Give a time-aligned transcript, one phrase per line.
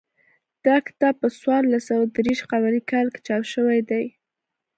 [0.65, 4.05] دا کتاب په څوارلس سوه دېرش قمري کال کې چاپ شوی دی